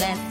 less 0.00 0.27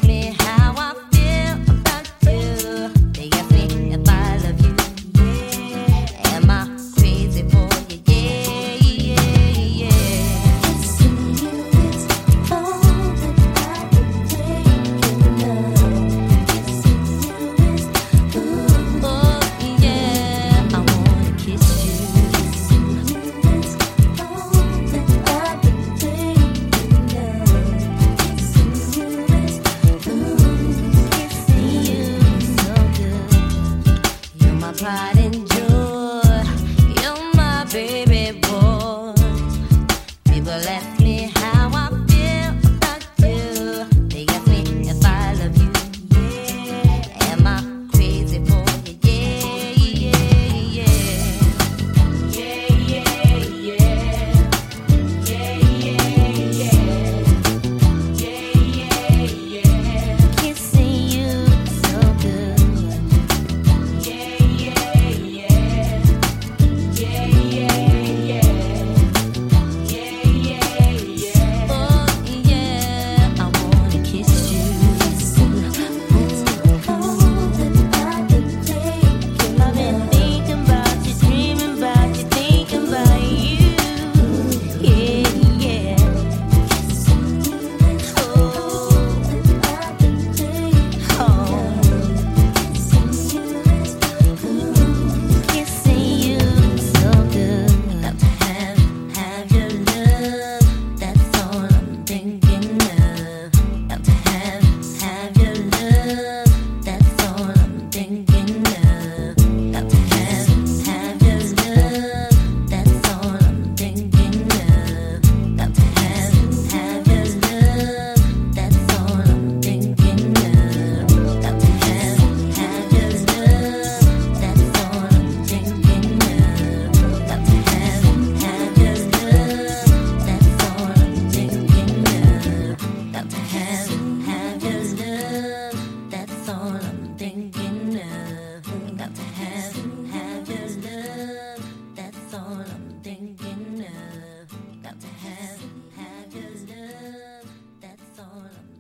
Party. 34.78 35.27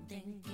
ding. 0.07 0.46